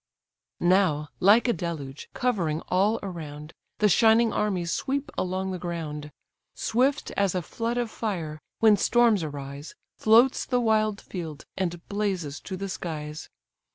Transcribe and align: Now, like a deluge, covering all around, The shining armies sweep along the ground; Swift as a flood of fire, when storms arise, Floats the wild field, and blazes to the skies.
Now, 0.59 1.09
like 1.19 1.47
a 1.47 1.53
deluge, 1.53 2.09
covering 2.15 2.61
all 2.69 2.97
around, 3.03 3.53
The 3.77 3.87
shining 3.87 4.33
armies 4.33 4.71
sweep 4.71 5.11
along 5.15 5.51
the 5.51 5.59
ground; 5.59 6.11
Swift 6.55 7.11
as 7.11 7.35
a 7.35 7.43
flood 7.43 7.77
of 7.77 7.91
fire, 7.91 8.41
when 8.61 8.77
storms 8.77 9.21
arise, 9.21 9.75
Floats 9.99 10.43
the 10.43 10.59
wild 10.59 11.01
field, 11.01 11.45
and 11.55 11.87
blazes 11.87 12.39
to 12.39 12.57
the 12.57 12.67
skies. 12.67 13.29